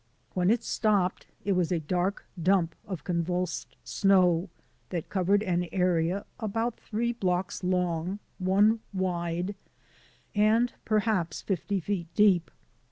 When 0.33 0.49
it 0.49 0.63
stopped 0.63 1.27
it 1.45 1.51
was 1.51 1.71
a 1.71 1.79
dark 1.79 2.25
dump 2.41 2.73
of 2.87 3.03
convulsed 3.03 3.75
snow 3.83 4.49
that 4.89 5.09
covered 5.09 5.43
an 5.43 5.69
area 5.71 6.25
about 6.39 6.79
three 6.79 7.13
blocks 7.13 7.63
long, 7.63 8.17
one 8.39 8.79
wide, 8.93 9.53
and 10.33 10.73
perhaps 10.85 11.43
fifty 11.43 11.79
feet 11.79 12.07
deep. 12.15 12.49